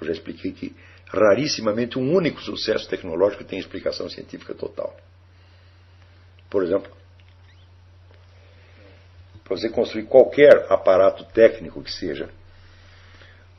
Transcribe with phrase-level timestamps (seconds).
[0.00, 0.76] Eu já expliquei que
[1.06, 4.96] rarissimamente um único sucesso tecnológico tem explicação científica total.
[6.50, 6.90] Por exemplo,
[9.44, 12.28] para você construir qualquer aparato técnico que seja,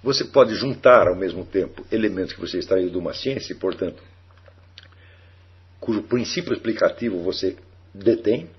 [0.04, 4.01] você pode juntar ao mesmo tempo elementos que você extraiu de uma ciência e, portanto,
[5.79, 7.58] cujo princípio explicativo você
[7.94, 8.49] detém,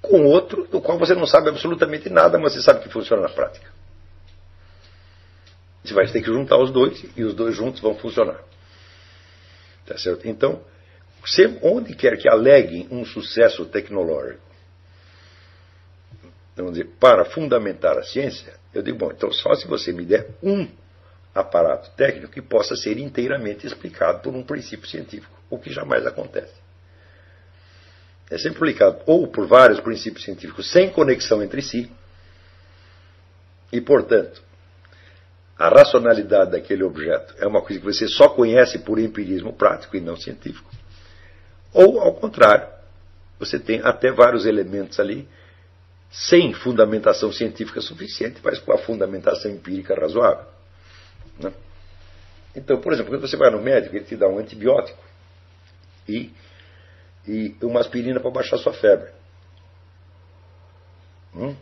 [0.00, 3.28] com outro do qual você não sabe absolutamente nada, mas você sabe que funciona na
[3.28, 3.77] prática.
[5.88, 8.38] Você vai ter que juntar os dois e os dois juntos vão funcionar.
[9.86, 10.28] Tá certo?
[10.28, 10.62] Então,
[11.62, 14.42] onde quer que aleguem um sucesso tecnológico,
[16.54, 20.28] vamos dizer, para fundamentar a ciência, eu digo, bom, então só se você me der
[20.42, 20.68] um
[21.34, 26.54] aparato técnico que possa ser inteiramente explicado por um princípio científico, o que jamais acontece.
[28.30, 31.90] É sempre explicado ou por vários princípios científicos sem conexão entre si,
[33.72, 34.42] e, portanto,
[35.58, 40.00] a racionalidade daquele objeto é uma coisa que você só conhece por empirismo prático e
[40.00, 40.70] não científico.
[41.72, 42.68] Ou, ao contrário,
[43.38, 45.28] você tem até vários elementos ali
[46.10, 50.46] sem fundamentação científica suficiente, mas com a fundamentação empírica razoável.
[51.38, 51.52] Né?
[52.54, 55.02] Então, por exemplo, quando você vai no médico, ele te dá um antibiótico
[56.08, 56.32] e,
[57.26, 59.10] e uma aspirina para baixar sua febre.
[61.34, 61.54] Hum?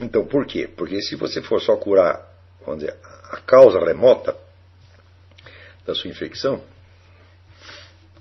[0.00, 0.66] Então, por quê?
[0.66, 2.26] Porque se você for só curar,
[2.64, 2.96] vamos dizer,
[3.30, 4.36] a causa remota
[5.86, 6.62] da sua infecção,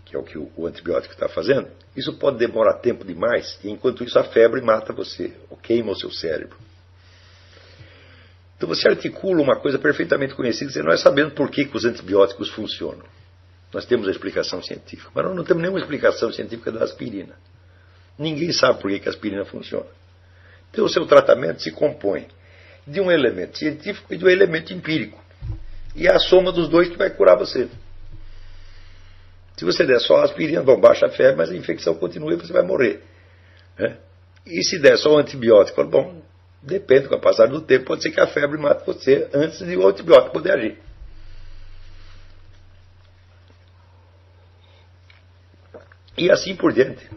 [0.05, 4.03] que é o que o, antibiótico está fazendo, isso pode demorar tempo demais, e enquanto
[4.03, 6.57] isso a febre mata você, ou queima o seu cérebro.
[8.57, 11.85] Então você articula uma coisa perfeitamente conhecida, você não é sabendo por que, que os
[11.85, 13.05] antibióticos funcionam.
[13.71, 17.35] Nós temos a explicação científica, mas nós não temos nenhuma explicação científica da aspirina.
[18.17, 19.87] Ninguém sabe por que, que a aspirina funciona.
[20.71, 22.27] Então, o seu tratamento se compõe
[22.85, 25.19] de um elemento científico e de um elemento empírico.
[25.95, 27.67] E é a soma dos dois que vai curar você.
[29.57, 32.53] Se você der só aspirina, bom, baixa a febre, mas a infecção continua e você
[32.53, 33.03] vai morrer.
[33.77, 33.97] Né?
[34.45, 36.21] E se der só o antibiótico, bom,
[36.61, 39.75] depende, com o passar do tempo, pode ser que a febre mate você antes de
[39.75, 40.77] o antibiótico poder agir.
[46.17, 47.09] E assim por diante.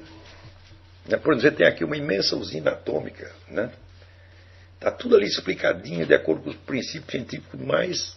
[1.06, 1.16] Né?
[1.16, 3.30] Por exemplo, tem aqui uma imensa usina atômica.
[3.48, 3.70] Né?
[4.74, 8.16] Está tudo ali explicadinho, de acordo com os princípios científicos mais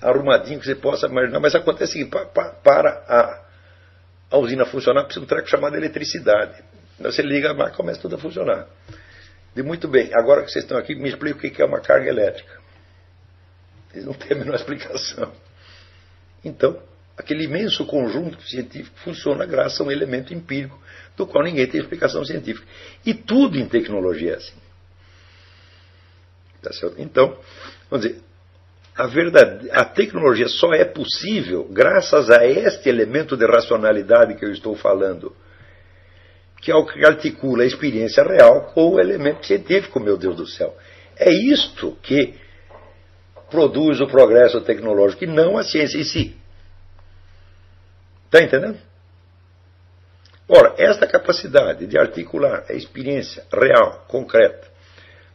[0.00, 1.40] arrumadinho que você possa imaginar.
[1.40, 3.44] Mas acontece que para a,
[4.30, 6.62] a usina funcionar, precisa de um treco chamado eletricidade.
[6.98, 8.66] Então, você liga a começa tudo a funcionar.
[9.56, 12.08] E muito bem, agora que vocês estão aqui, me explica o que é uma carga
[12.08, 12.60] elétrica.
[13.92, 15.32] Eles não têm a menor explicação.
[16.44, 16.80] Então,
[17.20, 20.80] aquele imenso conjunto científico funciona graças a um elemento empírico
[21.16, 22.66] do qual ninguém tem explicação científica.
[23.04, 24.56] E tudo em tecnologia é assim.
[26.62, 27.38] Tá então,
[27.90, 28.22] vamos dizer,
[28.96, 34.52] a, verdade, a tecnologia só é possível graças a este elemento de racionalidade que eu
[34.52, 35.34] estou falando,
[36.60, 40.46] que é o que articula a experiência real com o elemento científico, meu Deus do
[40.46, 40.74] céu.
[41.16, 42.34] É isto que
[43.50, 46.39] produz o progresso tecnológico e não a ciência em si.
[48.30, 48.78] Está entendendo?
[50.48, 54.68] Ora, esta capacidade de articular a experiência real, concreta,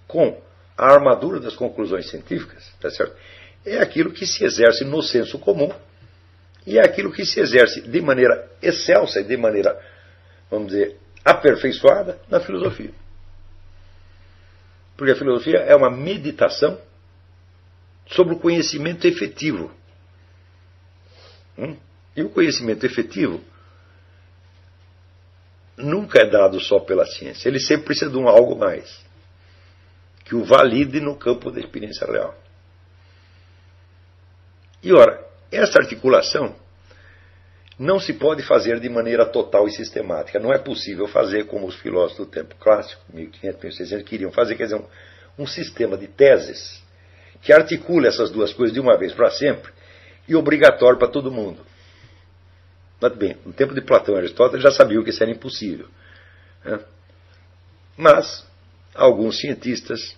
[0.08, 0.42] com
[0.78, 3.16] a armadura das conclusões científicas, tá certo?
[3.66, 5.74] é aquilo que se exerce no senso comum
[6.66, 9.80] e é aquilo que se exerce de maneira excelsa e de maneira,
[10.50, 12.92] vamos dizer, aperfeiçoada na filosofia.
[14.96, 16.80] Porque a filosofia é uma meditação
[18.08, 19.72] sobre o conhecimento efetivo.
[21.58, 21.76] Hum?
[22.16, 23.42] E o conhecimento efetivo
[25.78, 27.50] nunca é dado só pela ciência.
[27.50, 29.04] Ele sempre precisa de um algo mais
[30.24, 32.36] que o valide no campo da experiência real.
[34.82, 36.56] E ora, essa articulação
[37.78, 40.40] não se pode fazer de maneira total e sistemática.
[40.40, 44.64] Não é possível fazer como os filósofos do tempo clássico, 1500, 1600, queriam fazer, quer
[44.64, 46.82] dizer, um, um sistema de teses
[47.42, 49.72] que articule essas duas coisas de uma vez para sempre
[50.28, 51.64] e obrigatório para todo mundo.
[53.06, 55.88] Mas bem, no tempo de Platão e Aristóteles já sabiam que isso era impossível.
[56.64, 56.80] Né?
[57.96, 58.44] Mas
[58.96, 60.18] alguns cientistas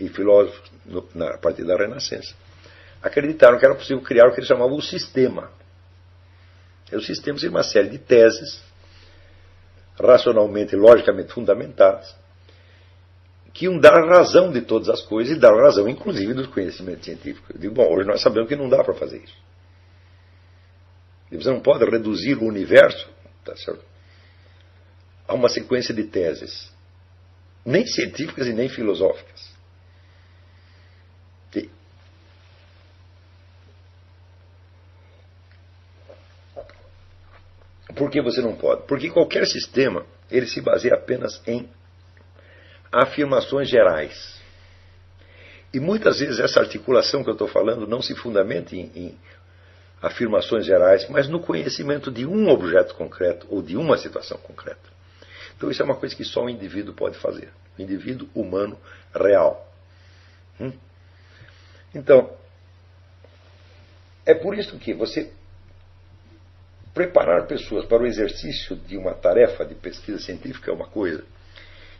[0.00, 2.34] e filósofos, no, na partir da Renascença,
[3.00, 5.48] acreditaram que era possível criar o que eles chamavam o sistema.
[6.90, 8.60] E o sistema seria uma série de teses,
[9.96, 12.16] racionalmente e logicamente fundamentadas,
[13.52, 17.54] que iam dar razão de todas as coisas e dar razão, inclusive, dos conhecimentos científicos.
[17.54, 19.53] Eu digo, bom, hoje nós sabemos que não dá para fazer isso.
[21.36, 23.08] Você não pode reduzir o universo
[23.44, 23.84] tá certo?
[25.26, 26.70] a uma sequência de teses,
[27.64, 29.54] nem científicas e nem filosóficas.
[37.94, 38.86] Por que você não pode?
[38.86, 41.68] Porque qualquer sistema ele se baseia apenas em
[42.90, 44.40] afirmações gerais.
[45.72, 49.18] E muitas vezes essa articulação que eu estou falando não se fundamenta em, em
[50.04, 54.92] afirmações gerais, mas no conhecimento de um objeto concreto ou de uma situação concreta.
[55.56, 58.78] Então isso é uma coisa que só o indivíduo pode fazer, o indivíduo humano
[59.14, 59.72] real.
[60.60, 60.72] Hum?
[61.94, 62.30] Então,
[64.26, 65.32] é por isso que você
[66.92, 71.24] preparar pessoas para o exercício de uma tarefa de pesquisa científica é uma coisa,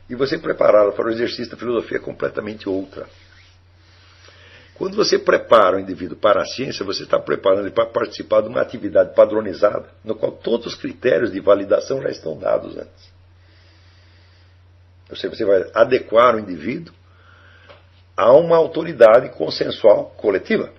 [0.09, 3.09] e você prepará-las para o exercício da filosofia é completamente outra.
[4.75, 8.49] Quando você prepara o indivíduo para a ciência, você está preparando ele para participar de
[8.49, 13.15] uma atividade padronizada, no qual todos os critérios de validação já estão dados antes.
[15.09, 16.93] Ou seja, você vai adequar o indivíduo
[18.17, 20.73] a uma autoridade consensual coletiva.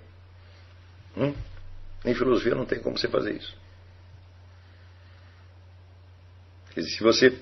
[1.15, 1.33] Hum?
[2.03, 3.55] Em filosofia não tem como você fazer isso.
[6.73, 7.39] Quer dizer, se você,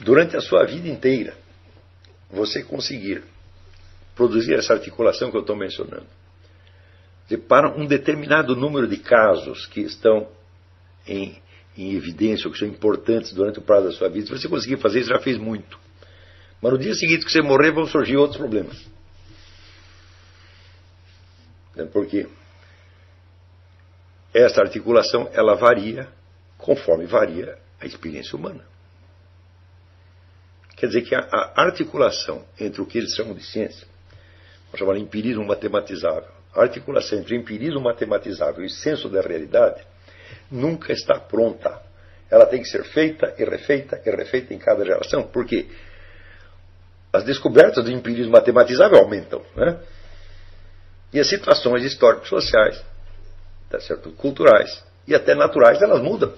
[0.00, 1.36] durante a sua vida inteira,
[2.30, 3.22] você conseguir
[4.14, 6.06] produzir essa articulação que eu estou mencionando,
[7.48, 10.28] para um determinado número de casos que estão
[11.06, 11.40] em,
[11.76, 14.76] em evidência, ou que são importantes durante o prazo da sua vida, se você conseguir
[14.78, 15.78] fazer isso, já fez muito.
[16.60, 18.82] Mas no dia seguinte que você morrer, vão surgir outros problemas.
[21.92, 22.28] Porque
[24.32, 26.08] essa articulação ela varia
[26.56, 28.64] conforme varia a experiência humana.
[30.76, 33.86] Quer dizer que a articulação entre o que eles chamam de ciência,
[34.76, 39.84] de empirismo matematizável, a articulação entre empirismo matematizável e senso da realidade
[40.50, 41.80] nunca está pronta.
[42.30, 45.24] Ela tem que ser feita e refeita e refeita em cada geração.
[45.24, 45.66] Por quê?
[47.12, 49.42] As descobertas do empirismo matematizável aumentam.
[49.54, 49.78] Né?
[51.12, 52.82] E as situações históricas sociais,
[53.70, 54.10] tá certo?
[54.12, 56.32] culturais e até naturais, elas mudam.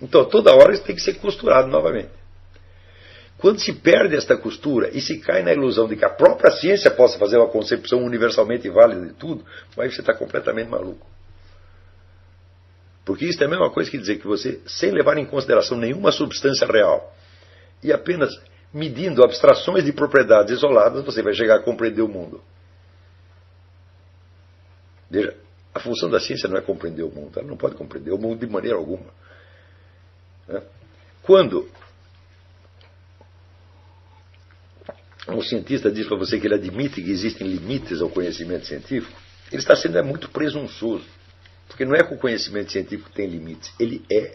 [0.00, 2.10] Então, toda hora isso tem que ser costurado novamente.
[3.38, 6.90] Quando se perde esta costura e se cai na ilusão de que a própria ciência
[6.90, 9.44] possa fazer uma concepção universalmente válida de tudo,
[9.76, 11.06] aí você está completamente maluco.
[13.04, 16.10] Porque isso é a mesma coisa que dizer que você, sem levar em consideração nenhuma
[16.10, 17.14] substância real
[17.82, 18.30] e apenas
[18.72, 22.42] medindo abstrações de propriedades isoladas, você vai chegar a compreender o mundo.
[25.10, 25.36] Veja,
[25.74, 28.38] a função da ciência não é compreender o mundo, ela não pode compreender o mundo
[28.44, 29.12] de maneira alguma.
[30.48, 30.62] Né?
[31.22, 31.68] Quando
[35.28, 39.18] um cientista diz para você que ele admite que existem limites ao conhecimento científico,
[39.50, 41.04] ele está sendo é muito presunçoso.
[41.66, 44.34] Porque não é que o conhecimento científico tem limites, ele é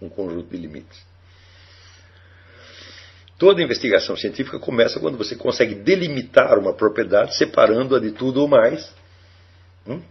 [0.00, 1.04] um conjunto de limites.
[3.38, 8.94] Toda investigação científica começa quando você consegue delimitar uma propriedade, separando-a de tudo ou mais.
[9.86, 10.02] Hum?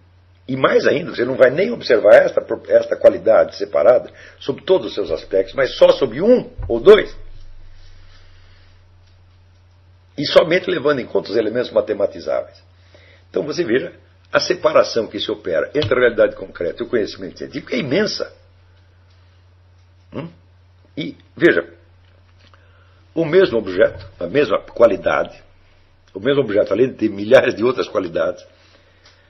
[0.48, 4.94] E mais ainda, você não vai nem observar esta, esta qualidade separada sobre todos os
[4.96, 7.16] seus aspectos, mas só sobre um ou dois.
[10.20, 12.62] E somente levando em conta os elementos matematizáveis.
[13.30, 13.94] Então você veja,
[14.34, 18.30] a separação que se opera entre a realidade concreta e o conhecimento científico é imensa.
[20.14, 20.28] Hum?
[20.98, 21.74] E veja,
[23.16, 25.42] o mesmo objeto, a mesma qualidade,
[26.14, 28.46] o mesmo objeto, além de ter milhares de outras qualidades,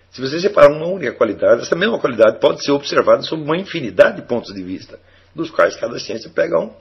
[0.09, 4.15] se você separar uma única qualidade, essa mesma qualidade pode ser observada sob uma infinidade
[4.15, 4.99] de pontos de vista,
[5.35, 6.73] dos quais cada ciência pega um.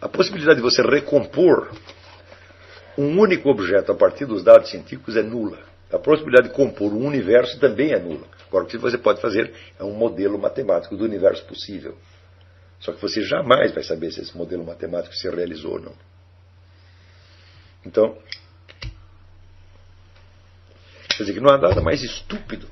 [0.00, 1.70] A possibilidade de você recompor
[2.96, 5.58] um único objeto a partir dos dados científicos é nula.
[5.92, 8.26] A possibilidade de compor um universo também é nula.
[8.46, 11.96] Agora, o que você pode fazer é um modelo matemático do universo possível.
[12.80, 15.94] Só que você jamais vai saber se esse modelo matemático se realizou ou não.
[17.84, 18.16] Então,
[21.18, 22.68] Quer dizer que não há nada mais estúpido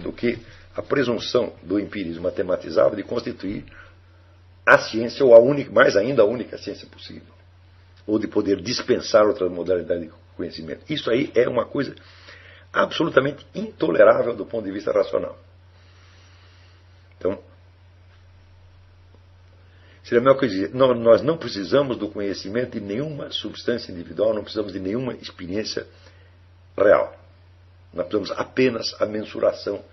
[0.00, 0.38] do que
[0.76, 3.64] a presunção do empirismo matematizável de constituir
[4.64, 7.34] a ciência, ou a única, mais ainda a única ciência possível.
[8.06, 10.84] Ou de poder dispensar outras modalidades de conhecimento.
[10.88, 11.94] Isso aí é uma coisa
[12.72, 15.38] absolutamente intolerável do ponto de vista racional.
[17.18, 17.38] Então,
[20.02, 24.42] seria melhor coisa dizer, não, nós não precisamos do conhecimento de nenhuma substância individual, não
[24.42, 25.86] precisamos de nenhuma experiência
[26.76, 27.16] real.
[27.92, 29.84] Nós precisamos apenas a mensuração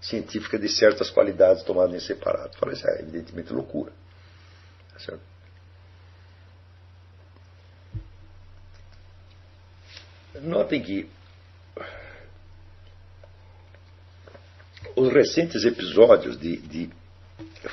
[0.00, 2.56] científica de certas qualidades tomadas em separado.
[2.58, 3.92] Falei, isso é evidentemente loucura.
[4.94, 5.22] Tá certo?
[10.40, 11.08] Notem que
[14.96, 16.90] os recentes episódios de, de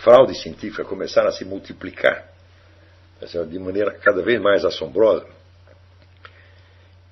[0.03, 2.31] fraude científica começaram a se multiplicar
[3.19, 5.27] tá de maneira cada vez mais assombrosa.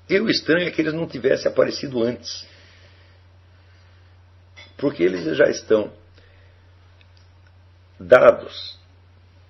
[0.09, 2.47] E o estranho é que eles não tivessem aparecido antes.
[4.75, 5.93] Porque eles já estão
[7.99, 8.79] dados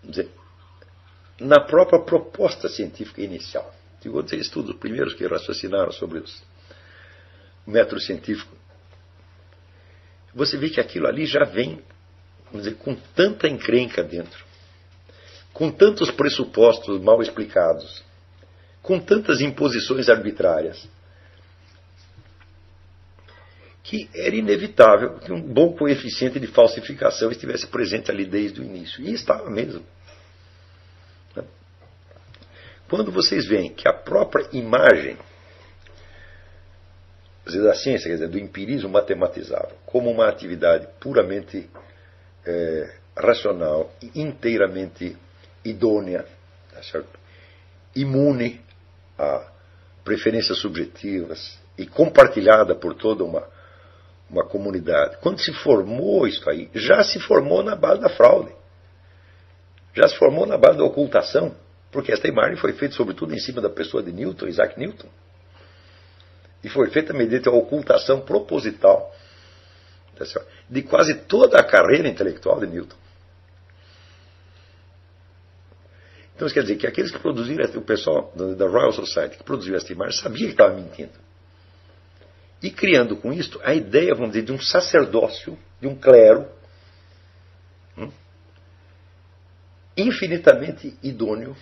[0.03, 0.29] dizer,
[1.39, 3.73] na própria proposta científica inicial.
[4.01, 6.41] Digo, dizer estudos, os primeiros que raciocinaram sobre os,
[7.65, 8.55] o método científico.
[10.33, 11.81] Você vê que aquilo ali já vem,
[12.45, 14.45] vamos dizer, com tanta encrenca dentro,
[15.53, 18.03] com tantos pressupostos mal explicados,
[18.81, 20.87] com tantas imposições arbitrárias,
[23.83, 29.03] que era inevitável que um bom coeficiente de falsificação estivesse presente ali desde o início.
[29.03, 29.83] E estava mesmo.
[32.89, 35.17] Quando vocês veem que a própria imagem
[37.45, 41.67] da ciência, quer dizer, do empirismo matematizável, como uma atividade puramente
[42.45, 45.17] é, racional, inteiramente
[45.65, 46.25] idônea,
[46.71, 47.01] tá
[47.95, 48.61] imune
[49.17, 49.51] a
[50.03, 53.47] preferências subjetivas e compartilhada por toda uma
[54.29, 55.17] uma comunidade.
[55.17, 58.53] Quando se formou isso aí, já se formou na base da fraude.
[59.93, 61.55] Já se formou na base da ocultação.
[61.91, 65.07] Porque esta imagem foi feita sobretudo em cima da pessoa de Newton, Isaac Newton.
[66.63, 69.15] E foi feita mediante a ocultação proposital
[70.69, 72.97] de quase toda a carreira intelectual de Newton.
[76.35, 79.75] Então isso quer dizer que aqueles que produziram, o pessoal da Royal Society que produziu
[79.75, 81.29] esta imagem sabia que estava mentindo
[82.61, 86.47] e criando com isto a ideia, vamos dizer, de um sacerdócio, de um clero,
[87.97, 88.11] hum,
[89.95, 91.55] infinitamente idôneo,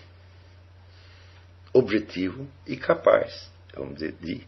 [1.77, 4.45] objetivo e capaz, vamos dizer, de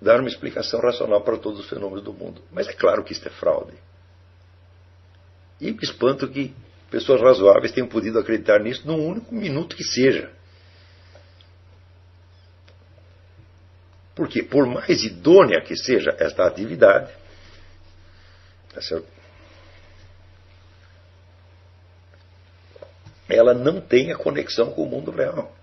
[0.00, 2.42] dar uma explicação racional para todos os fenômenos do mundo.
[2.52, 3.76] Mas é claro que isto é fraude.
[5.60, 6.54] E me espanto que
[6.90, 10.30] pessoas razoáveis tenham podido acreditar nisso num único minuto que seja.
[14.14, 17.12] Porque, por mais idônea que seja esta atividade,
[18.72, 18.80] tá
[23.28, 25.54] ela não tem a conexão com o mundo real.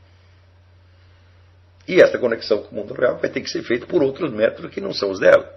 [1.87, 4.71] E essa conexão com o mundo real vai ter que ser feita por outros métodos
[4.71, 5.51] que não são os dela.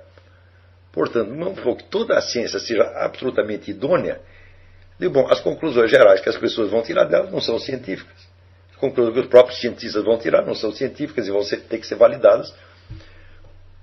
[0.93, 4.21] Portanto, não for que toda a ciência seja absolutamente idônea,
[4.99, 8.17] de bom, as conclusões gerais que as pessoas vão tirar dela não são científicas.
[8.71, 11.87] As conclusões que os próprios cientistas vão tirar não são científicas e vão ter que
[11.87, 12.53] ser validadas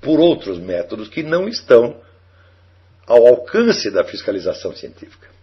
[0.02, 2.02] por outros métodos que não estão
[3.08, 5.35] ao alcance da fiscalização científica.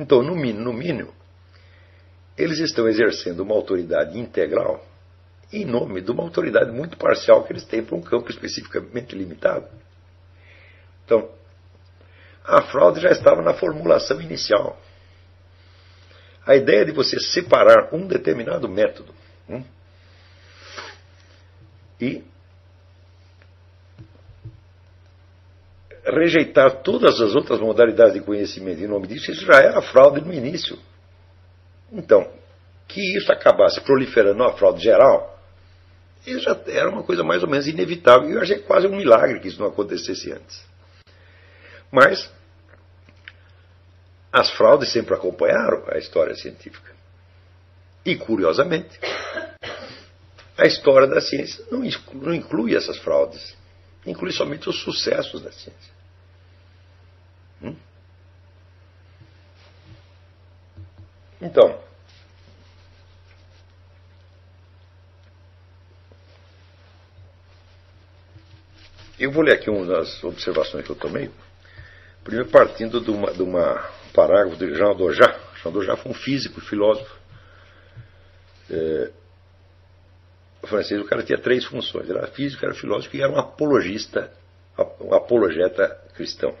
[0.00, 1.12] Então, no mínimo, no mínimo,
[2.36, 4.82] eles estão exercendo uma autoridade integral
[5.52, 9.68] em nome de uma autoridade muito parcial que eles têm para um campo especificamente limitado.
[11.04, 11.28] Então,
[12.42, 14.80] a fraude já estava na formulação inicial.
[16.46, 19.12] A ideia de você separar um determinado método.
[19.48, 19.62] Hum,
[22.00, 22.24] e
[26.04, 30.32] rejeitar todas as outras modalidades de conhecimento em nome disso, isso já era fraude no
[30.32, 30.78] início.
[31.92, 32.30] Então,
[32.86, 35.38] que isso acabasse proliferando uma fraude geral,
[36.26, 38.28] isso já era uma coisa mais ou menos inevitável.
[38.28, 40.64] E eu achei quase um milagre que isso não acontecesse antes.
[41.90, 42.30] Mas
[44.32, 46.90] as fraudes sempre acompanharam a história científica.
[48.04, 48.98] E, curiosamente,
[50.56, 53.56] a história da ciência não inclui essas fraudes,
[54.06, 55.92] inclui somente os sucessos da ciência.
[57.62, 57.76] Hum?
[61.40, 61.82] Então,
[69.18, 71.30] eu vou ler aqui uma das observações que eu tomei.
[72.22, 75.38] Primeiro, partindo de, uma, de uma parágrafo de Jean Dojat.
[75.62, 77.18] Jean Dojat foi um físico, filósofo.
[78.70, 79.10] É,
[80.66, 84.30] francês, o cara tinha três funções: era físico, era filósofo e era um apologista,
[85.00, 86.54] um apologeta cristão.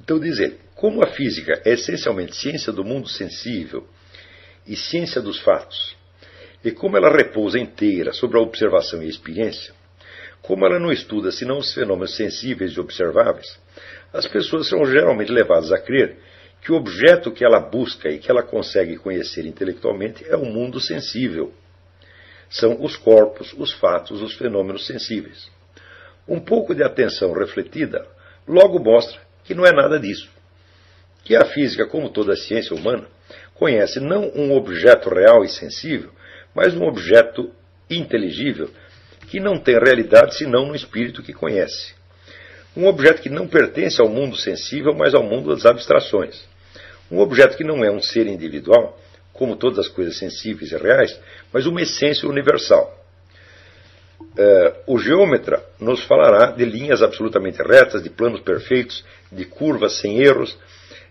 [0.00, 3.86] Então, dizer, como a física é essencialmente ciência do mundo sensível
[4.66, 5.96] e ciência dos fatos,
[6.62, 9.74] e como ela repousa inteira sobre a observação e a experiência,
[10.42, 13.58] como ela não estuda senão os fenômenos sensíveis e observáveis,
[14.12, 16.18] as pessoas são geralmente levadas a crer
[16.60, 20.80] que o objeto que ela busca e que ela consegue conhecer intelectualmente é o mundo
[20.80, 21.52] sensível
[22.54, 25.50] são os corpos, os fatos, os fenômenos sensíveis.
[26.26, 28.06] Um pouco de atenção refletida
[28.46, 30.30] logo mostra que não é nada disso.
[31.24, 33.08] Que a física, como toda a ciência humana,
[33.54, 36.10] conhece não um objeto real e sensível,
[36.54, 37.50] mas um objeto
[37.90, 38.70] inteligível
[39.28, 41.92] que não tem realidade senão no espírito que conhece.
[42.76, 46.44] Um objeto que não pertence ao mundo sensível, mas ao mundo das abstrações.
[47.10, 48.96] Um objeto que não é um ser individual,
[49.34, 51.18] como todas as coisas sensíveis e reais,
[51.52, 53.04] mas uma essência universal.
[54.20, 60.20] Uh, o geômetra nos falará de linhas absolutamente retas, de planos perfeitos, de curvas sem
[60.20, 60.52] erros,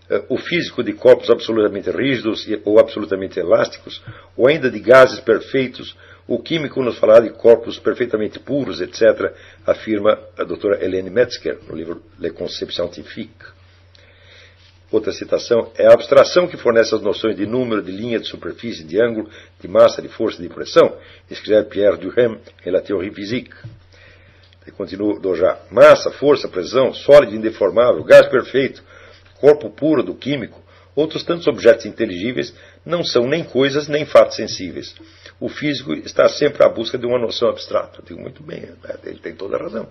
[0.09, 4.01] uh, o físico de corpos absolutamente rígidos ou absolutamente elásticos,
[4.35, 9.33] ou ainda de gases perfeitos, o químico nos falará de corpos perfeitamente puros, etc.,
[9.65, 13.62] afirma a doutora Helene Metzger no livro Le Concept Scientifique.
[14.93, 18.83] Outra citação é a abstração que fornece as noções de número, de linha, de superfície,
[18.83, 19.27] de ângulo,
[19.59, 20.95] de massa, de força de pressão,
[21.31, 23.49] escreve Pierre Duhem em La Théorie Physique.
[24.67, 25.57] E continua Dojá.
[25.71, 28.83] Massa, força, pressão, sólido indeformável, gás perfeito,
[29.39, 30.61] corpo puro do químico,
[30.95, 32.53] outros tantos objetos inteligíveis
[32.85, 34.95] não são nem coisas nem fatos sensíveis.
[35.39, 37.97] O físico está sempre à busca de uma noção abstrata.
[37.97, 38.75] Eu digo muito bem, né?
[39.05, 39.89] ele tem toda a razão.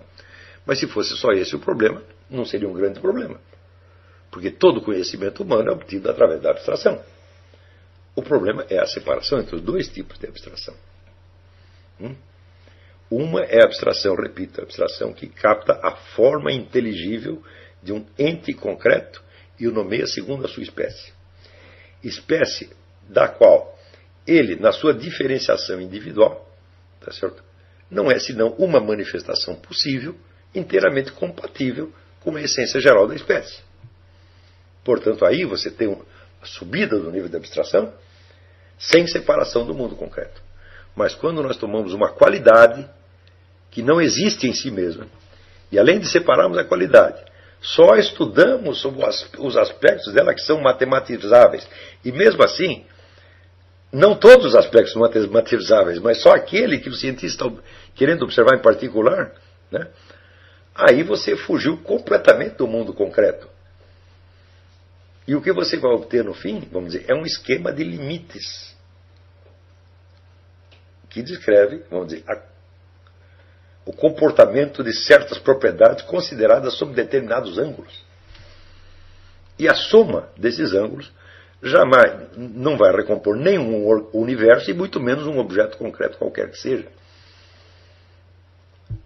[0.65, 3.37] Mas se fosse só esse o problema, não seria um grande problema.
[4.33, 6.99] Porque todo conhecimento humano é obtido através da abstração.
[8.15, 10.73] O problema é a separação entre os dois tipos de abstração.
[12.01, 12.15] Hum?
[13.11, 17.43] Uma é a abstração, repito, a abstração que capta a forma inteligível
[17.83, 19.23] de um ente concreto
[19.59, 21.13] e o nomeia segundo a sua espécie.
[22.03, 22.71] Espécie
[23.07, 23.77] da qual
[24.25, 26.49] ele, na sua diferenciação individual,
[26.99, 27.43] tá certo?
[27.87, 30.15] não é senão uma manifestação possível,
[30.55, 33.61] inteiramente compatível com a essência geral da espécie.
[34.83, 36.05] Portanto, aí você tem uma
[36.43, 37.93] subida do nível de abstração
[38.77, 40.41] sem separação do mundo concreto.
[40.95, 42.87] Mas quando nós tomamos uma qualidade
[43.71, 45.07] que não existe em si mesma,
[45.71, 47.23] e além de separarmos a qualidade,
[47.61, 48.83] só estudamos
[49.39, 51.67] os aspectos dela que são matematizáveis.
[52.03, 52.85] E mesmo assim,
[53.91, 57.61] não todos os aspectos matematizáveis, mas só aquele que o cientista está
[57.95, 59.33] querendo observar em particular,
[59.71, 59.87] né?
[60.75, 63.47] aí você fugiu completamente do mundo concreto.
[65.27, 68.75] E o que você vai obter no fim, vamos dizer, é um esquema de limites
[71.09, 72.41] que descreve, vamos dizer, a,
[73.85, 78.03] o comportamento de certas propriedades consideradas sob determinados ângulos.
[79.57, 81.11] E a soma desses ângulos
[81.61, 86.87] jamais não vai recompor nenhum universo e muito menos um objeto concreto qualquer que seja.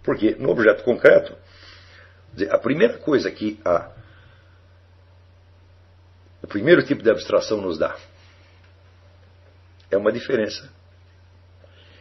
[0.02, 1.36] Porque no objeto concreto,
[2.50, 3.90] a primeira coisa que a
[6.42, 7.96] o primeiro tipo de abstração nos dá.
[9.90, 10.70] É uma diferença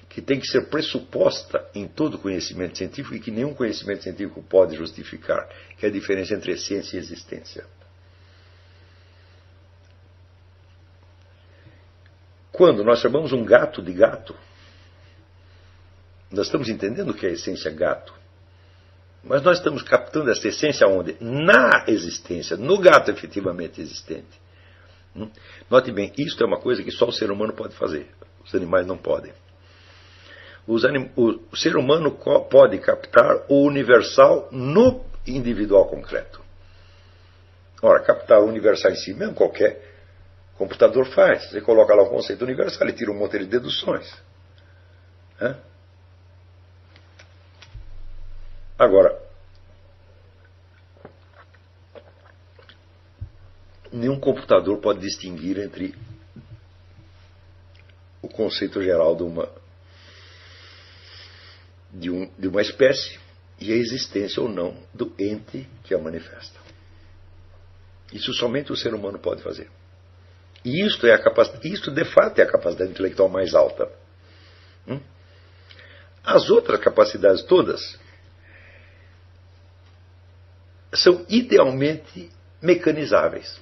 [0.10, 4.76] que tem que ser pressuposta em todo conhecimento científico e que nenhum conhecimento científico pode
[4.76, 5.48] justificar,
[5.78, 7.66] que é a diferença entre essência e existência.
[12.52, 14.36] Quando nós chamamos um gato de gato,
[16.32, 18.14] nós estamos entendendo o que é a essência gato.
[19.24, 21.18] Mas nós estamos captando essa essência onde?
[21.20, 24.40] Na existência, no gato efetivamente existente.
[25.16, 25.30] Hum?
[25.70, 28.08] Note bem, isto é uma coisa que só o ser humano pode fazer.
[28.46, 29.34] Os animais não podem.
[30.86, 31.12] Anim...
[31.16, 32.12] O ser humano
[32.50, 36.42] pode captar o universal no individual concreto.
[37.82, 39.82] Ora, captar o universal em si mesmo, qualquer
[40.58, 41.50] computador faz.
[41.50, 44.14] Você coloca lá o conceito universal e tira um monte de deduções.
[45.40, 45.58] Hã?
[48.78, 49.20] Agora,
[53.92, 55.96] nenhum computador pode distinguir entre
[58.22, 59.50] o conceito geral de uma,
[61.92, 63.20] de, um, de uma espécie
[63.60, 66.60] e a existência ou não do ente que a manifesta.
[68.14, 69.70] Isso somente o ser humano pode fazer.
[70.64, 73.92] E isto, é a capacidade, isto de fato é a capacidade intelectual mais alta.
[74.88, 75.00] Hum?
[76.24, 77.98] As outras capacidades todas
[80.94, 82.30] são idealmente
[82.62, 83.60] mecanizáveis.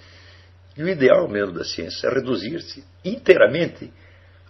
[0.78, 3.92] E o ideal mesmo da ciência é reduzir-se inteiramente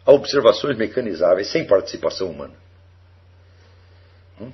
[0.05, 2.53] a observações mecanizáveis sem participação humana.
[4.39, 4.51] Hum?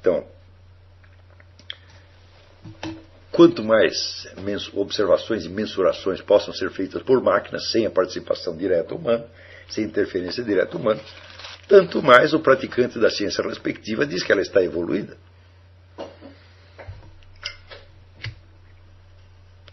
[0.00, 0.26] Então,
[3.30, 4.28] quanto mais
[4.74, 9.26] observações e mensurações possam ser feitas por máquinas sem a participação direta humana,
[9.68, 11.00] sem interferência direta humana,
[11.66, 15.16] tanto mais o praticante da ciência respectiva diz que ela está evoluída.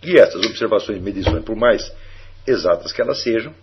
[0.02, 1.94] E essas observações e medições, por mais
[2.46, 3.54] exatas que elas sejam,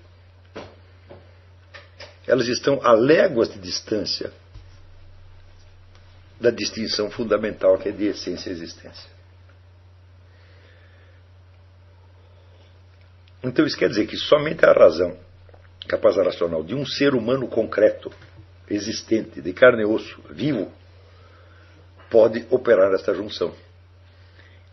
[2.27, 4.33] elas estão a léguas de distância
[6.41, 9.11] da distinção fundamental que é de essência e existência.
[13.43, 15.17] Então isso quer dizer que somente a razão
[15.89, 18.13] capaz racional de um ser humano concreto,
[18.69, 20.71] existente, de carne e osso, vivo,
[22.11, 23.55] pode operar esta junção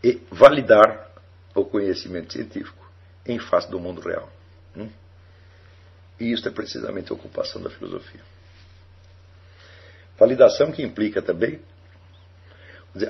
[0.04, 1.05] e validar
[1.60, 2.84] o conhecimento científico
[3.24, 4.30] em face do mundo real.
[4.76, 4.88] Hum?
[6.18, 8.20] E isso é precisamente a ocupação da filosofia.
[10.18, 11.60] Validação que implica também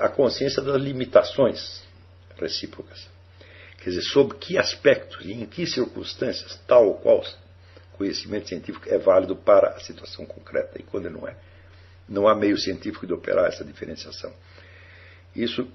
[0.01, 1.83] a consciência das limitações
[2.37, 3.09] recíprocas.
[3.79, 7.23] Quer dizer, sob que aspectos e em que circunstâncias tal ou qual
[7.93, 11.37] conhecimento científico é válido para a situação concreta e quando não é.
[12.09, 14.33] Não há meio científico de operar essa diferenciação.
[15.35, 15.69] Isso,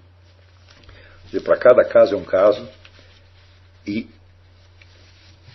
[1.40, 2.68] para cada caso é um caso
[3.88, 4.10] e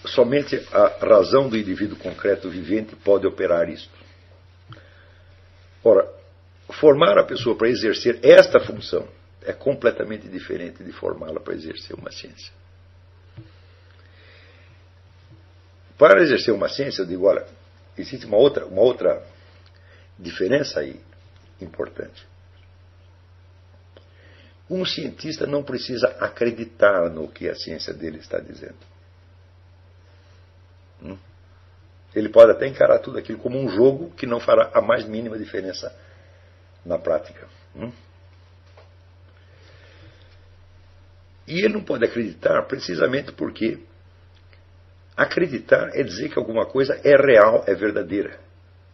[0.06, 3.92] somente a razão do indivíduo concreto vivente pode operar isto.
[5.84, 6.08] Ora,
[6.80, 9.06] formar a pessoa para exercer esta função
[9.42, 12.52] é completamente diferente de formá-la para exercer uma ciência.
[15.96, 17.46] Para exercer uma ciência, eu digo, olha,
[17.96, 19.24] existe uma outra, uma outra
[20.18, 21.00] diferença aí
[21.60, 22.26] importante.
[24.68, 28.76] Um cientista não precisa acreditar no que a ciência dele está dizendo.
[31.02, 31.16] Hum?
[32.14, 35.38] Ele pode até encarar tudo aquilo como um jogo que não fará a mais mínima
[35.38, 35.94] diferença
[36.84, 37.46] na prática.
[37.76, 37.92] Hum?
[41.46, 43.78] E ele não pode acreditar precisamente porque
[45.16, 48.40] acreditar é dizer que alguma coisa é real, é verdadeira.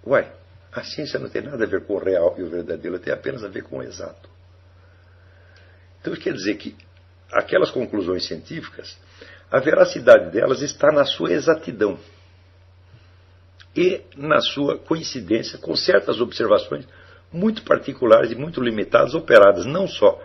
[0.06, 0.30] Uai,
[0.70, 3.42] a ciência não tem nada a ver com o real e o verdadeiro, tem apenas
[3.42, 4.28] a ver com o exato.
[6.02, 6.76] Então isso quer dizer que
[7.30, 8.98] aquelas conclusões científicas,
[9.50, 11.98] a veracidade delas está na sua exatidão
[13.74, 16.86] e na sua coincidência com certas observações
[17.32, 20.20] muito particulares e muito limitadas, operadas não só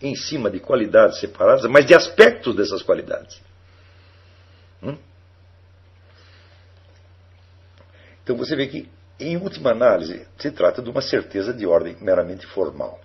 [0.00, 3.40] em cima de qualidades separadas, mas de aspectos dessas qualidades.
[4.82, 4.96] Hum?
[8.24, 12.46] Então você vê que, em última análise, se trata de uma certeza de ordem meramente
[12.46, 12.98] formal,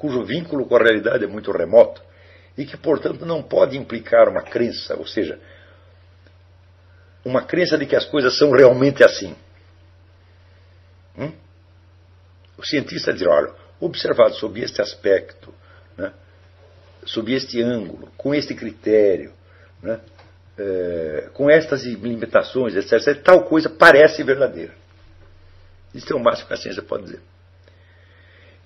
[0.00, 2.02] cujo vínculo com a realidade é muito remoto
[2.56, 5.38] e que, portanto, não pode implicar uma crença, ou seja,
[7.22, 9.36] uma crença de que as coisas são realmente assim.
[11.18, 11.30] Hum?
[12.56, 15.52] O cientista diz: olha, observado sob este aspecto,
[15.98, 16.14] né,
[17.04, 19.34] sob este ângulo, com este critério,
[19.82, 20.00] né,
[20.56, 24.72] é, com estas limitações, etc., tal coisa parece verdadeira.
[25.94, 27.20] Isso é o máximo que a ciência pode dizer.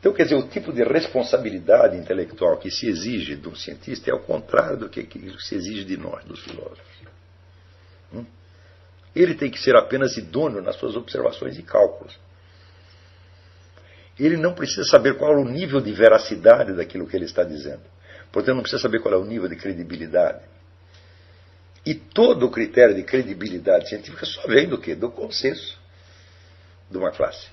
[0.05, 4.13] Então, quer dizer, o tipo de responsabilidade intelectual que se exige de um cientista é
[4.13, 6.95] o contrário do que, que se exige de nós, dos filósofos.
[8.13, 8.27] Hum?
[9.17, 12.21] Ele tem que ser apenas idôneo nas suas observações e cálculos.
[14.21, 17.85] Ele não precisa saber qual é o nível de veracidade daquilo que ele está dizendo.
[18.31, 20.45] Portanto, não precisa saber qual é o nível de credibilidade.
[21.87, 24.95] E todo o critério de credibilidade científica só vem do quê?
[24.95, 25.79] Do consenso
[26.91, 27.49] de uma classe.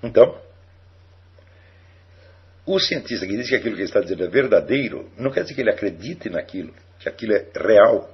[0.00, 0.43] Então,
[2.66, 5.54] o cientista que diz que aquilo que ele está dizendo é verdadeiro, não quer dizer
[5.54, 8.10] que ele acredite naquilo, que aquilo é real.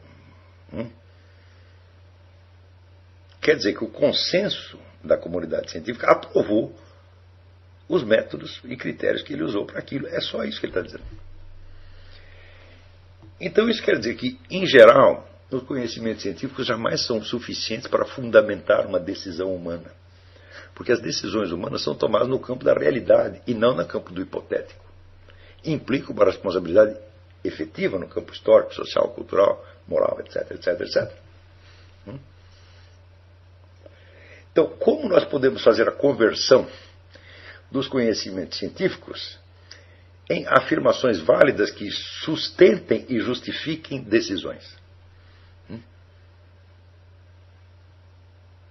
[0.73, 0.91] Hum?
[3.41, 6.75] Quer dizer que o consenso da comunidade científica aprovou
[7.89, 10.07] os métodos e critérios que ele usou para aquilo.
[10.09, 11.05] É só isso que ele está dizendo.
[13.41, 18.87] Então, isso quer dizer que, em geral, os conhecimentos científicos jamais são suficientes para fundamentar
[18.87, 19.91] uma decisão humana.
[20.75, 24.21] Porque as decisões humanas são tomadas no campo da realidade e não no campo do
[24.21, 24.85] hipotético.
[25.65, 26.97] Implica uma responsabilidade
[27.45, 31.13] efetiva no campo histórico, social, cultural, moral, etc, etc, etc.
[34.53, 36.67] Então, como nós podemos fazer a conversão
[37.71, 39.39] dos conhecimentos científicos
[40.29, 44.80] em afirmações válidas que sustentem e justifiquem decisões?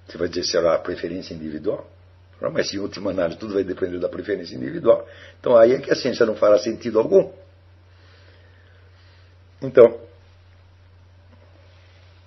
[0.09, 1.87] Você vai dizer, será a preferência individual?
[2.41, 5.07] Mas, em última análise, tudo vai depender da preferência individual.
[5.39, 7.31] Então, aí é que a ciência não fará sentido algum.
[9.61, 9.99] Então,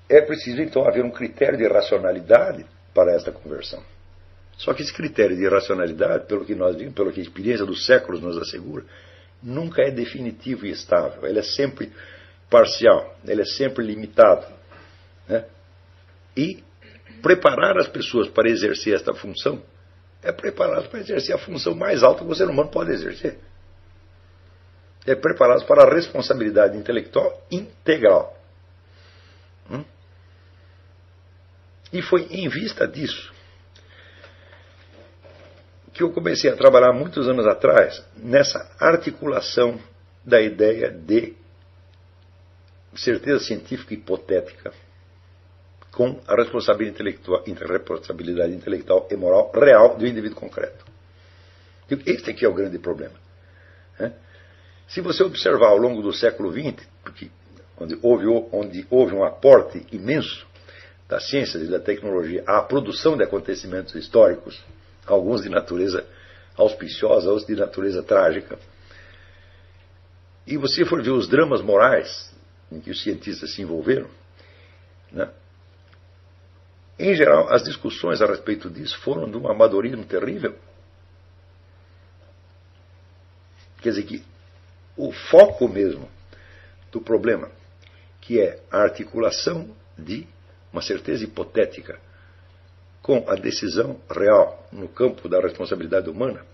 [0.08, 3.82] é preciso, então, haver um critério de racionalidade para esta conversão.
[4.58, 7.86] Só que esse critério de racionalidade, pelo que nós vimos, pelo que a experiência dos
[7.86, 8.84] séculos nos assegura,
[9.42, 11.26] nunca é definitivo e estável.
[11.26, 11.90] Ele é sempre
[12.50, 14.46] parcial, ele é sempre limitado.
[15.26, 15.46] Né?
[16.36, 16.62] E
[17.22, 19.62] preparar as pessoas para exercer esta função
[20.22, 23.38] é prepará-las para exercer a função mais alta que o ser humano pode exercer.
[25.06, 28.38] É prepará-las para a responsabilidade intelectual integral.
[29.70, 29.84] Hum?
[31.92, 33.32] E foi em vista disso
[35.92, 39.78] que eu comecei a trabalhar muitos anos atrás nessa articulação
[40.24, 41.34] da ideia de
[42.94, 44.72] certeza científica hipotética
[45.92, 50.84] com a responsabilidade intelectual, responsabilidade intelectual e moral real do indivíduo concreto.
[52.06, 53.14] Este aqui é o grande problema.
[54.88, 57.30] Se você observar ao longo do século XX, porque
[57.78, 60.46] onde houve, onde houve um aporte imenso
[61.08, 64.62] da ciência e da tecnologia à produção de acontecimentos históricos,
[65.06, 66.06] alguns de natureza
[66.56, 68.58] auspiciosa, outros de natureza trágica.
[70.46, 72.34] E você for ver os dramas morais
[72.70, 74.08] em que os cientistas se envolveram,
[75.10, 75.28] né?
[76.98, 80.56] Em geral, as discussões a respeito disso foram de um amadorismo terrível.
[83.80, 84.24] Quer dizer que
[84.96, 86.08] o foco mesmo
[86.90, 87.50] do problema,
[88.20, 90.26] que é a articulação de
[90.72, 91.98] uma certeza hipotética
[93.00, 96.46] com a decisão real no campo da responsabilidade humana,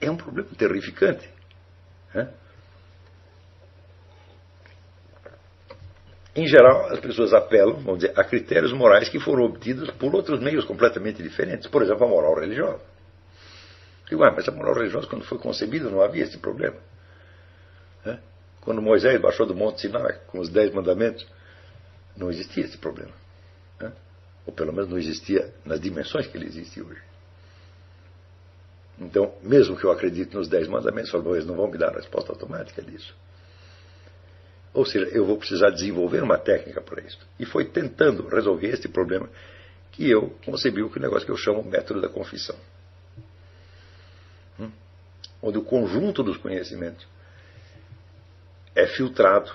[0.00, 1.28] é um problema terrificante.
[2.14, 2.32] Né?
[6.38, 10.38] Em geral, as pessoas apelam, vamos dizer, a critérios morais que foram obtidos por outros
[10.38, 11.66] meios completamente diferentes.
[11.66, 12.80] Por exemplo, a moral religiosa.
[14.08, 16.76] Digo, ah, mas a moral religiosa, quando foi concebida, não havia esse problema.
[18.04, 18.20] Né?
[18.60, 21.26] Quando Moisés baixou do Monte Sinai com os Dez Mandamentos,
[22.16, 23.12] não existia esse problema.
[23.80, 23.90] Né?
[24.46, 27.02] Ou pelo menos não existia nas dimensões que ele existe hoje.
[29.00, 32.30] Então, mesmo que eu acredite nos Dez Mandamentos, eles não vão me dar a resposta
[32.30, 33.12] automática disso.
[34.74, 37.18] Ou seja, eu vou precisar desenvolver uma técnica para isso.
[37.38, 39.28] E foi tentando resolver este problema
[39.92, 42.56] que eu concebi o negócio que eu chamo método da confissão.
[44.60, 44.70] Hum?
[45.42, 47.06] Onde o conjunto dos conhecimentos
[48.74, 49.52] é filtrado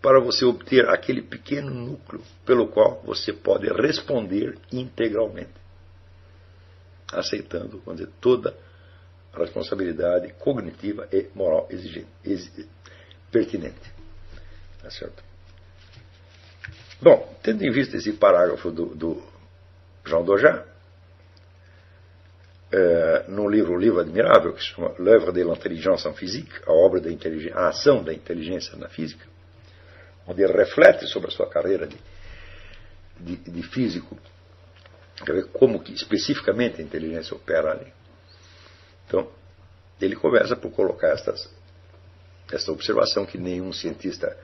[0.00, 5.52] para você obter aquele pequeno núcleo pelo qual você pode responder integralmente,
[7.12, 8.56] aceitando dizer, toda
[9.32, 12.08] a responsabilidade cognitiva e moral exigente,
[13.30, 13.92] pertinente.
[14.82, 15.22] Tá certo?
[17.00, 19.22] Bom, tendo em vista esse parágrafo do, do
[20.04, 20.64] Jean Dojan,
[22.70, 26.72] é, no livro O Livro Admirável, que se chama L'œuvre de l'intelligence en physique, a
[26.72, 27.10] obra da
[27.54, 29.24] a ação da inteligência na física,
[30.26, 31.96] onde ele reflete sobre a sua carreira de,
[33.18, 34.18] de, de físico,
[35.52, 37.92] como que especificamente a inteligência opera ali.
[39.06, 39.30] Então,
[40.00, 41.50] ele começa por colocar estas,
[42.52, 44.36] esta observação que nenhum cientista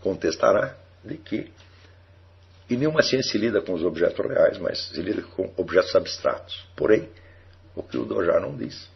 [0.00, 1.50] contestará, de que
[2.68, 6.66] e nenhuma ciência se lida com os objetos reais, mas se lida com objetos abstratos.
[6.76, 7.08] Porém,
[7.74, 8.88] o que o Dojar não diz,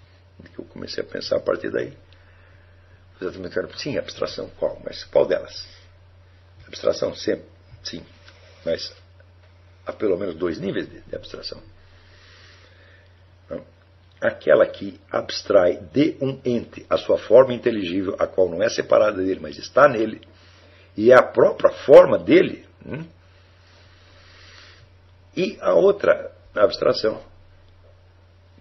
[0.53, 1.97] que eu comecei a pensar a partir daí,
[3.21, 4.79] exatamente, sim, abstração, qual?
[4.85, 5.67] Mas qual delas?
[6.67, 7.47] Abstração, sempre,
[7.83, 8.05] sim,
[8.65, 8.93] mas
[9.87, 11.63] há pelo menos dois níveis de, de abstração.
[14.23, 19.21] Aquela que abstrai de um ente a sua forma inteligível, a qual não é separada
[19.21, 20.21] dele, mas está nele,
[20.97, 22.65] e é a própria forma dele.
[22.87, 23.05] Hum?
[25.37, 27.21] E a outra abstração,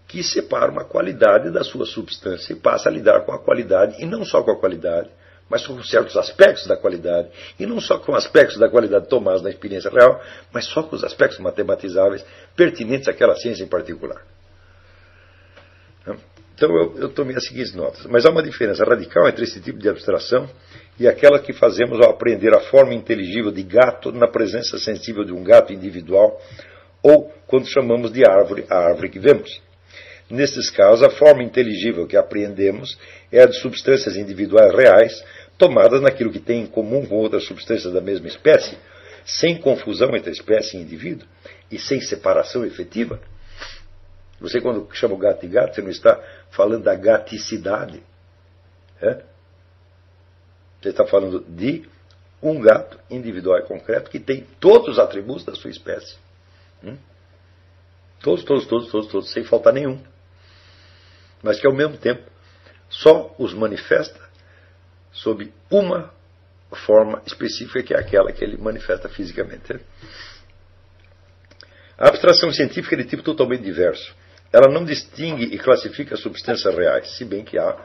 [0.08, 4.06] que separa uma qualidade da sua substância e passa a lidar com a qualidade, e
[4.06, 5.10] não só com a qualidade,
[5.47, 9.50] mas com certos aspectos da qualidade, e não só com aspectos da qualidade tomados na
[9.50, 10.19] experiência real,
[10.52, 14.21] mas só com os aspectos matematizáveis pertinentes àquela ciência em particular.
[16.54, 18.06] Então eu, eu tomei as seguintes notas.
[18.06, 20.50] Mas há uma diferença radical entre esse tipo de abstração
[21.00, 25.34] e aquela que fazemos ao aprender a forma inteligível de gato na presença sensível de
[25.34, 26.40] um gato individual
[27.02, 29.62] ou quando chamamos de árvore a árvore que vemos.
[30.30, 32.98] Nesses casos, a forma inteligível que apreendemos
[33.32, 35.24] é a de substâncias individuais reais,
[35.58, 38.78] tomadas naquilo que tem em comum com outras substâncias da mesma espécie,
[39.26, 41.28] sem confusão entre espécie e indivíduo
[41.70, 43.20] e sem separação efetiva.
[44.42, 48.04] Você, quando chama o gato de gato, você não está falando da gaticidade.
[49.00, 49.24] É?
[50.82, 51.88] Você está falando de
[52.42, 56.18] um gato individual e concreto que tem todos os atributos da sua espécie.
[56.84, 56.98] Hum?
[58.20, 60.02] Todos, todos, todos, todos, todos, sem faltar nenhum.
[61.44, 62.24] Mas que ao mesmo tempo
[62.90, 64.20] só os manifesta
[65.12, 66.12] sob uma
[66.72, 69.80] forma específica, que é aquela que ele manifesta fisicamente.
[71.96, 74.16] A abstração científica é de tipo totalmente diverso.
[74.52, 77.78] Ela não distingue e classifica substâncias reais, se bem que há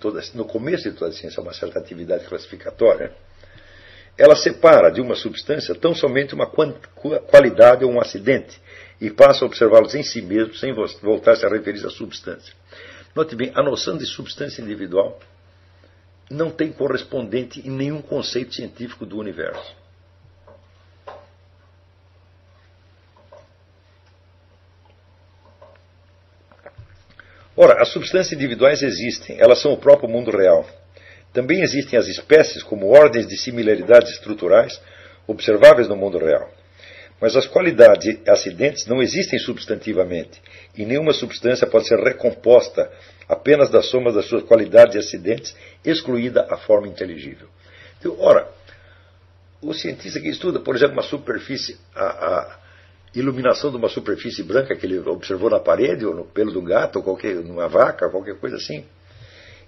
[0.00, 3.12] toda, no começo de toda a ciência uma certa atividade classificatória.
[4.16, 8.60] Ela separa de uma substância tão somente uma qualidade ou um acidente
[9.00, 12.52] e passa a observá-los em si mesmo sem voltar-se a referir à substância.
[13.14, 15.20] Note bem, a noção de substância individual
[16.30, 19.76] não tem correspondente em nenhum conceito científico do universo.
[27.60, 30.64] Ora, as substâncias individuais existem, elas são o próprio mundo real.
[31.32, 34.80] Também existem as espécies como ordens de similaridades estruturais
[35.26, 36.48] observáveis no mundo real.
[37.20, 40.40] Mas as qualidades e acidentes não existem substantivamente,
[40.76, 42.88] e nenhuma substância pode ser recomposta
[43.28, 47.48] apenas da soma das suas qualidades e acidentes, excluída a forma inteligível.
[47.98, 48.48] Então, ora,
[49.60, 52.58] o cientista que estuda, por exemplo, uma superfície, a, a,
[53.14, 56.96] iluminação de uma superfície branca que ele observou na parede, ou no pelo do gato,
[56.96, 58.84] ou qualquer, numa vaca, qualquer coisa assim,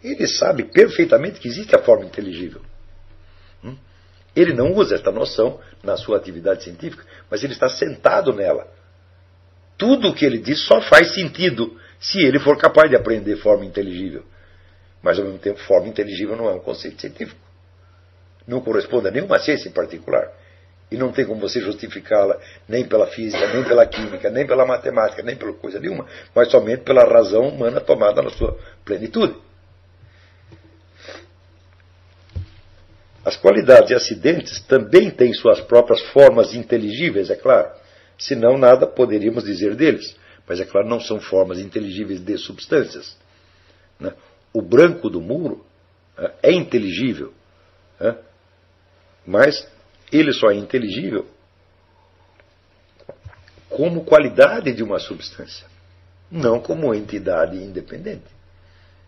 [0.02, 2.60] ele sabe perfeitamente que existe a forma inteligível.
[3.62, 3.76] Hum?
[4.34, 8.66] Ele não usa esta noção na sua atividade científica, mas ele está sentado nela.
[9.76, 13.64] Tudo o que ele diz só faz sentido se ele for capaz de aprender forma
[13.64, 14.24] inteligível.
[15.02, 17.40] Mas, ao mesmo tempo, forma inteligível não é um conceito científico.
[18.46, 20.30] Não corresponde a nenhuma ciência em particular.
[20.90, 25.22] E não tem como você justificá-la nem pela física, nem pela química, nem pela matemática,
[25.22, 29.36] nem pela coisa nenhuma, mas somente pela razão humana tomada na sua plenitude.
[33.24, 37.70] As qualidades e acidentes também têm suas próprias formas inteligíveis, é claro.
[38.18, 40.16] Senão, nada poderíamos dizer deles.
[40.46, 43.16] Mas, é claro, não são formas inteligíveis de substâncias.
[43.98, 44.12] Né?
[44.52, 45.64] O branco do muro
[46.18, 47.32] né, é inteligível,
[48.00, 48.16] né?
[49.24, 49.68] mas
[50.12, 51.26] ele só é inteligível
[53.68, 55.66] como qualidade de uma substância,
[56.30, 58.24] não como entidade independente.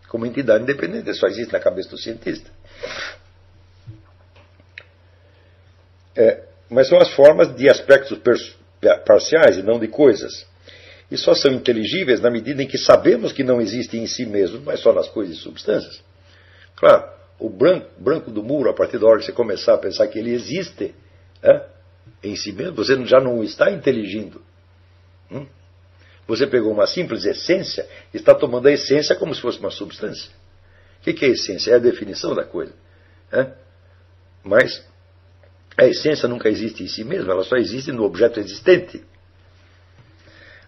[0.07, 2.49] Como entidade independente, só existe na cabeça do cientista.
[6.15, 8.19] É, mas são as formas de aspectos
[9.05, 10.45] parciais e não de coisas.
[11.09, 14.63] E só são inteligíveis na medida em que sabemos que não existem em si mesmos,
[14.63, 16.01] mas só nas coisas e substâncias.
[16.75, 17.11] Claro,
[17.43, 20.17] o branco, branco do muro, a partir da hora que você começar a pensar que
[20.17, 20.95] ele existe
[21.41, 21.65] é,
[22.23, 24.41] em si mesmo, você já não está inteligindo.
[25.29, 25.45] Hum?
[26.25, 30.31] Você pegou uma simples essência e está tomando a essência como se fosse uma substância.
[31.01, 31.71] O que é essência?
[31.71, 32.71] É a definição da coisa.
[33.29, 33.51] É?
[34.41, 34.81] Mas
[35.75, 39.03] a essência nunca existe em si mesma, ela só existe no objeto existente.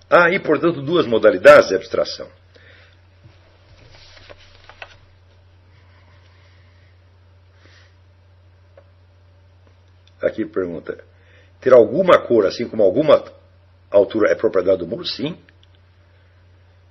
[0.09, 2.27] Há aí, portanto, duas modalidades de abstração.
[10.35, 11.01] Aqui pergunta:
[11.61, 13.23] ter alguma cor, assim como alguma
[13.89, 15.05] altura é propriedade do muro?
[15.05, 15.39] Sim.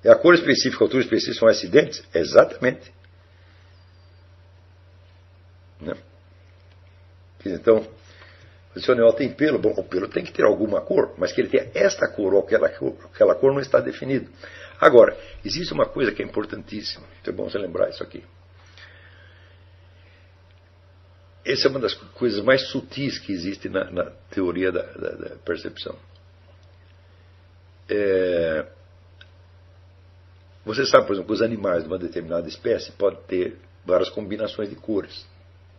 [0.02, 2.02] É a cor específica, a altura específica são acidentes?
[2.14, 2.90] Exatamente.
[5.78, 5.94] Né?
[7.44, 7.86] Então,
[8.88, 11.70] anel tem pelo, bom, o pelo tem que ter alguma cor, mas que ele tenha
[11.74, 14.30] esta cor ou aquela cor, aquela cor não está definido.
[14.80, 18.24] Agora, existe uma coisa que é importantíssima, é bom você lembrar isso aqui.
[21.44, 25.36] Essa é uma das coisas mais sutis que existe na, na teoria da, da, da
[25.36, 25.96] percepção.
[27.88, 28.66] É,
[30.64, 34.70] você sabe, por exemplo, que os animais de uma determinada espécie podem ter várias combinações
[34.70, 35.26] de cores.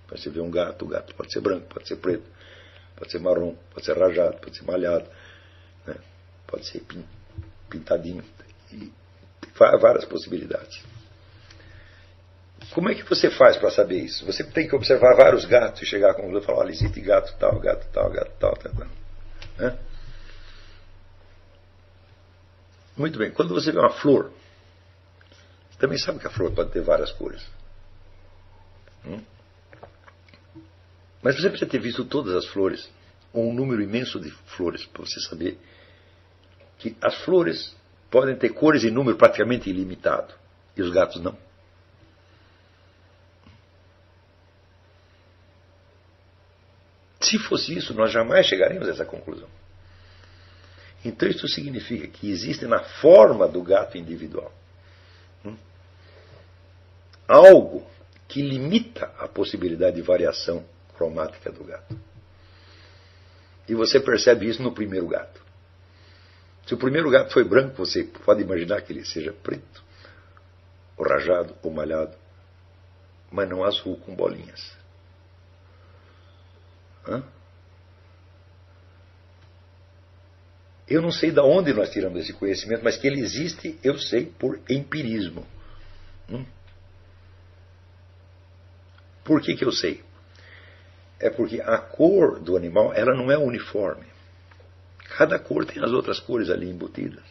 [0.10, 2.36] Você vê um gato, o gato pode ser branco, pode ser preto
[2.95, 5.06] pode ser marrom, pode ser rajado, pode ser malhado,
[5.86, 5.95] né?
[6.47, 6.84] pode ser
[7.69, 8.23] pintadinho.
[8.71, 8.91] E
[9.58, 10.82] várias possibilidades.
[12.73, 14.25] Como é que você faz para saber isso?
[14.25, 17.60] Você tem que observar vários gatos e chegar com e falar, olha, existe gato tal,
[17.60, 18.88] gato tal, gato tal, tal, tal.
[19.58, 19.80] Né?
[22.97, 24.32] Muito bem, quando você vê uma flor,
[25.69, 27.45] você também sabe que a flor pode ter várias cores.
[29.06, 29.21] Hum?
[31.21, 32.89] Mas você precisa ter visto todas as flores,
[33.34, 35.60] ou um número imenso de flores, para você saber
[36.78, 37.75] que as flores
[38.10, 40.34] podem ter cores em número praticamente ilimitado,
[40.78, 41.44] e os gatos não.
[47.36, 49.50] Se fosse isso, nós jamais chegaríamos a essa conclusão.
[51.04, 54.54] Então, isso significa que existe na forma do gato individual
[55.43, 55.56] hum,
[57.28, 57.86] algo
[58.28, 62.00] que limita a possibilidade de variação cromática do gato.
[63.67, 65.41] E você percebe isso no primeiro gato.
[66.65, 69.84] Se o primeiro gato foi branco, você pode imaginar que ele seja preto,
[70.95, 72.15] ou rajado, ou malhado,
[73.30, 74.85] mas não azul com bolinhas.
[80.87, 84.25] Eu não sei de onde nós tiramos esse conhecimento, mas que ele existe, eu sei
[84.25, 85.45] por empirismo.
[86.29, 86.45] Hum?
[89.23, 90.03] Por que, que eu sei?
[91.19, 94.06] é porque a cor do animal ela não é uniforme.
[95.17, 97.23] Cada cor tem as outras cores ali embutidas.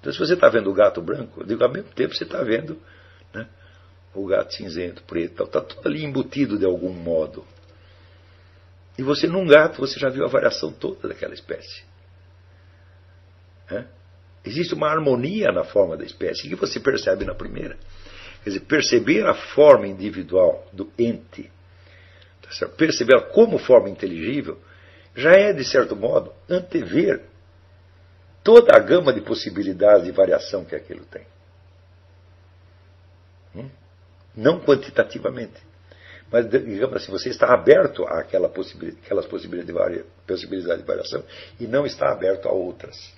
[0.00, 2.42] Então, se você está vendo o gato branco, eu digo, ao mesmo tempo você está
[2.42, 2.80] vendo
[3.34, 3.48] né,
[4.14, 7.44] o gato cinzento, preto, está tudo ali embutido de algum modo.
[8.98, 11.84] E você, num gato, você já viu a variação toda daquela espécie.
[13.70, 13.84] É?
[14.44, 17.76] Existe uma harmonia na forma da espécie que você percebe na primeira.
[18.42, 21.50] Quer dizer, perceber a forma individual do ente
[22.76, 24.58] perceber como forma inteligível,
[25.14, 27.22] já é, de certo modo, antever
[28.42, 31.26] toda a gama de possibilidades de variação que aquilo tem.
[33.54, 33.70] Hum?
[34.36, 35.60] Não quantitativamente,
[36.36, 41.24] mas digamos assim, você está aberto àquela possibilidade, aquelas possibilidades de, possibilidade de variação
[41.58, 43.16] e não está aberto a outras.